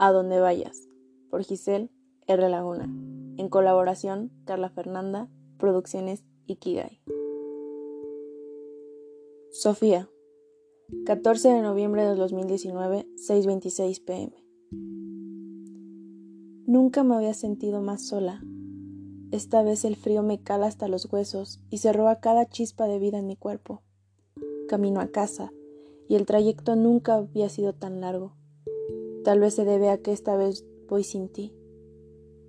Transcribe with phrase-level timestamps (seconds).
[0.00, 0.88] A donde vayas,
[1.28, 1.90] por Giselle
[2.28, 2.48] R.
[2.48, 2.84] Laguna.
[3.36, 5.28] En colaboración, Carla Fernanda,
[5.58, 7.02] Producciones Ikigai.
[9.50, 10.08] Sofía,
[11.04, 14.44] 14 de noviembre de 2019, 6.26 pm.
[16.66, 18.40] Nunca me había sentido más sola.
[19.32, 23.00] Esta vez el frío me cala hasta los huesos y se roba cada chispa de
[23.00, 23.82] vida en mi cuerpo.
[24.68, 25.52] Camino a casa,
[26.08, 28.37] y el trayecto nunca había sido tan largo.
[29.28, 31.52] Tal vez se debe a que esta vez voy sin ti.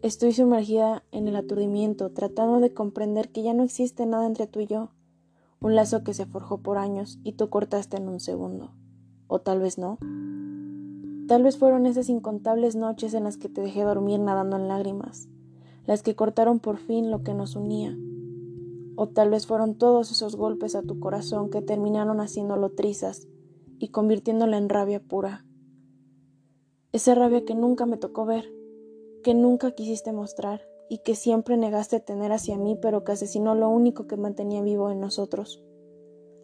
[0.00, 4.60] Estoy sumergida en el aturdimiento, tratando de comprender que ya no existe nada entre tú
[4.60, 4.88] y yo,
[5.60, 8.72] un lazo que se forjó por años y tú cortaste en un segundo.
[9.26, 9.98] O tal vez no.
[11.28, 15.28] Tal vez fueron esas incontables noches en las que te dejé dormir nadando en lágrimas,
[15.84, 17.94] las que cortaron por fin lo que nos unía.
[18.96, 23.28] O tal vez fueron todos esos golpes a tu corazón que terminaron haciéndolo trizas
[23.78, 25.44] y convirtiéndola en rabia pura.
[26.92, 28.52] Esa rabia que nunca me tocó ver,
[29.22, 33.70] que nunca quisiste mostrar y que siempre negaste tener hacia mí, pero que asesinó lo
[33.70, 35.64] único que mantenía vivo en nosotros.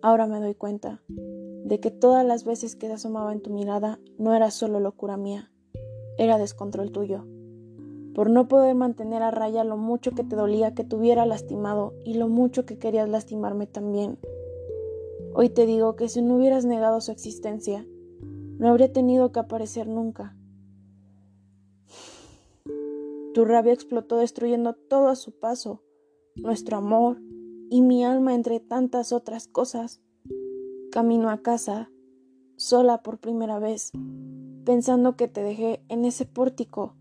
[0.00, 4.00] Ahora me doy cuenta de que todas las veces que se asomaba en tu mirada
[4.16, 5.52] no era solo locura mía,
[6.16, 7.26] era descontrol tuyo.
[8.14, 11.92] Por no poder mantener a raya lo mucho que te dolía que te hubiera lastimado
[12.02, 14.18] y lo mucho que querías lastimarme también.
[15.34, 17.86] Hoy te digo que si no hubieras negado su existencia,
[18.60, 20.36] no habría tenido que aparecer nunca.
[23.34, 25.82] Tu rabia explotó destruyendo todo a su paso,
[26.36, 27.20] nuestro amor
[27.70, 30.00] y mi alma entre tantas otras cosas.
[30.92, 31.90] Camino a casa,
[32.56, 33.90] sola por primera vez,
[34.64, 36.94] pensando que te dejé en ese pórtico,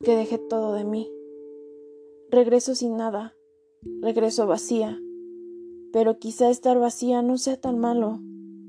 [0.00, 1.10] que dejé todo de mí.
[2.30, 3.32] Regreso sin nada,
[4.00, 4.98] regreso vacía
[5.92, 8.20] pero quizá estar vacía no sea tan malo.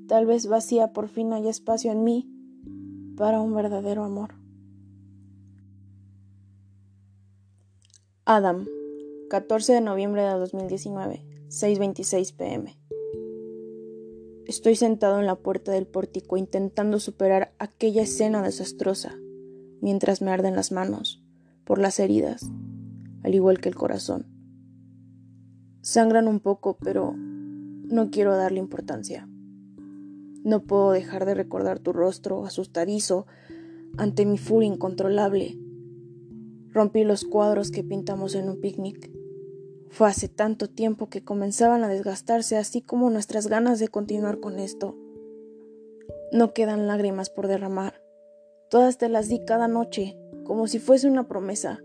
[0.08, 2.30] Tal vez vacía por fin haya espacio en mí
[3.16, 4.36] para un verdadero amor.
[8.26, 8.68] Adam,
[9.30, 12.78] 14 de noviembre de 2019, 6:26 pm.
[14.46, 19.16] Estoy sentado en la puerta del pórtico intentando superar aquella escena desastrosa,
[19.82, 21.24] mientras me arden las manos
[21.64, 22.50] por las heridas,
[23.24, 24.26] al igual que el corazón.
[25.82, 29.28] Sangran un poco, pero no quiero darle importancia.
[30.44, 33.26] No puedo dejar de recordar tu rostro asustadizo
[33.98, 35.58] ante mi furia incontrolable.
[36.70, 39.12] Rompí los cuadros que pintamos en un picnic.
[39.90, 44.60] Fue hace tanto tiempo que comenzaban a desgastarse, así como nuestras ganas de continuar con
[44.60, 44.98] esto.
[46.32, 48.02] No quedan lágrimas por derramar.
[48.70, 51.84] Todas te las di cada noche, como si fuese una promesa,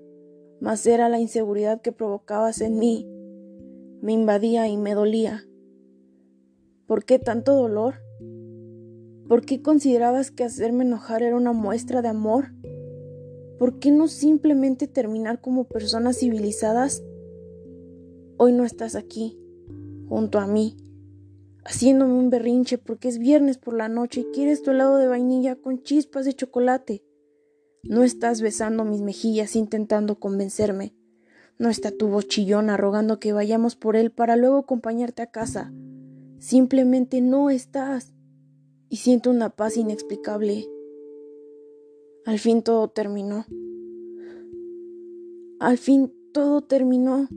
[0.61, 3.07] mas era la inseguridad que provocabas en mí
[4.01, 5.45] me invadía y me dolía.
[6.87, 7.97] ¿Por qué tanto dolor?
[9.29, 12.53] ¿Por qué considerabas que hacerme enojar era una muestra de amor?
[13.59, 17.03] ¿Por qué no simplemente terminar como personas civilizadas?
[18.39, 19.39] Hoy no estás aquí,
[20.09, 20.77] junto a mí,
[21.63, 25.57] haciéndome un berrinche porque es viernes por la noche y quieres tu helado de vainilla
[25.57, 27.05] con chispas de chocolate.
[27.83, 30.95] No estás besando mis mejillas intentando convencerme.
[31.59, 35.71] No está tu voz chillona rogando que vayamos por él para luego acompañarte a casa.
[36.39, 38.15] Simplemente no estás.
[38.89, 40.67] Y siento una paz inexplicable.
[42.25, 43.47] Al fin todo terminó.
[45.61, 47.29] Al fin todo terminó.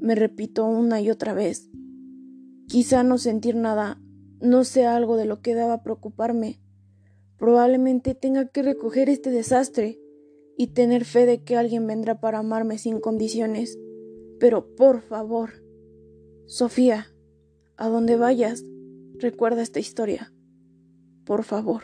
[0.00, 1.70] Me repito una y otra vez.
[2.66, 4.00] Quizá no sentir nada
[4.40, 6.60] no sea algo de lo que daba preocuparme.
[7.38, 10.00] Probablemente tenga que recoger este desastre
[10.56, 13.78] y tener fe de que alguien vendrá para amarme sin condiciones.
[14.40, 15.50] Pero por favor,
[16.46, 17.08] Sofía,
[17.76, 18.64] a donde vayas,
[19.18, 20.32] recuerda esta historia.
[21.28, 21.82] Por favor.